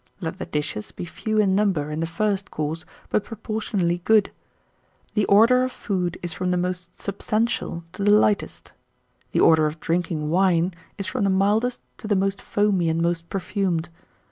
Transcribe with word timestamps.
Let 0.19 0.39
the 0.39 0.47
dishes 0.47 0.91
be 0.91 1.05
few 1.05 1.37
in 1.37 1.53
number 1.53 1.91
in 1.91 1.99
the 1.99 2.07
first 2.07 2.49
course, 2.49 2.85
but 3.11 3.23
proportionally 3.23 3.99
good. 4.03 4.31
The 5.13 5.25
order 5.25 5.63
of 5.63 5.71
food 5.71 6.17
is 6.23 6.33
from 6.33 6.49
the 6.49 6.57
most 6.57 6.99
substantial 6.99 7.83
to 7.93 8.03
the 8.03 8.11
lightest. 8.11 8.71
The 9.31 9.41
order 9.41 9.67
of 9.67 9.79
drinking 9.79 10.31
wine 10.31 10.73
is 10.97 11.05
from 11.05 11.23
the 11.23 11.29
mildest 11.29 11.81
to 11.99 12.07
the 12.07 12.15
most 12.15 12.41
foamy 12.41 12.89
and 12.89 12.99
most 12.99 13.29
perfumed. 13.29 13.89